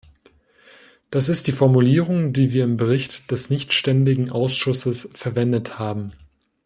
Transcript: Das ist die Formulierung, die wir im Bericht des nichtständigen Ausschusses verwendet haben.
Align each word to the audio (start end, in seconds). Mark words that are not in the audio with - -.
Das 1.11 1.29
ist 1.29 1.45
die 1.45 1.51
Formulierung, 1.51 2.33
die 2.33 2.53
wir 2.53 2.63
im 2.63 2.75
Bericht 2.75 3.29
des 3.29 3.51
nichtständigen 3.51 4.31
Ausschusses 4.31 5.07
verwendet 5.13 5.77
haben. 5.77 6.13